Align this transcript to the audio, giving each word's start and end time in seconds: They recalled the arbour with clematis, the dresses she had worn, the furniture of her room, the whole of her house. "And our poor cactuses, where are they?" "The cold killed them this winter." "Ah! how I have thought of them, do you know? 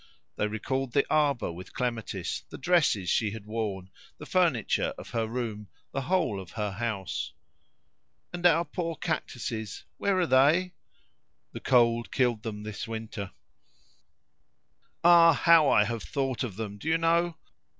They 0.35 0.47
recalled 0.47 0.93
the 0.93 1.05
arbour 1.13 1.51
with 1.51 1.75
clematis, 1.75 2.41
the 2.49 2.57
dresses 2.57 3.07
she 3.07 3.29
had 3.29 3.45
worn, 3.45 3.91
the 4.17 4.25
furniture 4.25 4.95
of 4.97 5.11
her 5.11 5.27
room, 5.27 5.67
the 5.91 6.01
whole 6.01 6.39
of 6.39 6.53
her 6.53 6.71
house. 6.71 7.33
"And 8.33 8.43
our 8.47 8.65
poor 8.65 8.95
cactuses, 8.95 9.83
where 9.99 10.17
are 10.19 10.25
they?" 10.25 10.73
"The 11.51 11.59
cold 11.59 12.11
killed 12.11 12.41
them 12.41 12.63
this 12.63 12.87
winter." 12.87 13.29
"Ah! 15.03 15.33
how 15.33 15.69
I 15.69 15.83
have 15.83 16.01
thought 16.01 16.43
of 16.43 16.55
them, 16.55 16.79
do 16.79 16.87
you 16.87 16.97
know? 16.97 17.37